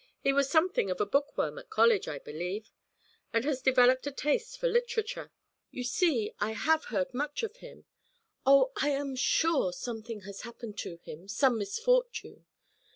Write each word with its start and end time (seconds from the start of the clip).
He 0.19 0.33
was 0.33 0.49
something 0.49 0.89
of 0.89 0.99
a 0.99 1.05
bookworm 1.05 1.59
at 1.59 1.69
college, 1.69 2.07
I 2.07 2.17
believe, 2.17 2.71
and 3.31 3.45
has 3.45 3.61
developed 3.61 4.07
a 4.07 4.11
taste 4.11 4.57
for 4.57 4.67
literature. 4.67 5.31
You 5.69 5.83
see, 5.83 6.33
I 6.39 6.53
have 6.53 6.85
heard 6.85 7.13
much 7.13 7.43
of 7.43 7.57
him. 7.57 7.85
Oh, 8.43 8.71
I 8.77 8.89
am 8.89 9.15
sure 9.15 9.71
something 9.71 10.21
has 10.21 10.41
happened 10.41 10.79
to 10.79 10.97
him, 11.03 11.27
some 11.27 11.59
misfortune! 11.59 12.47